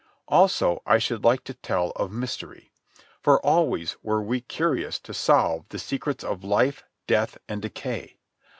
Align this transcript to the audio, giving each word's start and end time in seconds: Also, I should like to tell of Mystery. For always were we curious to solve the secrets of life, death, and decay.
Also, 0.27 0.81
I 0.87 0.97
should 0.97 1.23
like 1.23 1.43
to 1.43 1.53
tell 1.53 1.91
of 1.91 2.11
Mystery. 2.11 2.71
For 3.21 3.39
always 3.45 3.97
were 4.01 4.19
we 4.19 4.41
curious 4.41 4.97
to 4.97 5.13
solve 5.13 5.69
the 5.69 5.77
secrets 5.77 6.23
of 6.23 6.43
life, 6.43 6.83
death, 7.05 7.37
and 7.47 7.61
decay. 7.61 8.17